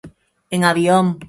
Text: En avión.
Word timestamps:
En 0.55 0.63
avión. 0.71 1.05